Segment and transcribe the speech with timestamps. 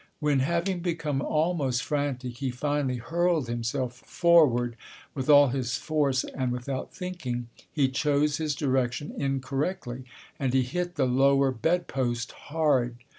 [0.19, 4.75] When, having become almost frantic, he finally hurled himself forward
[5.13, 10.05] with all his force and without thinking, he chose his direction incorrectly,
[10.39, 12.95] and he hit the lower bedpost hard.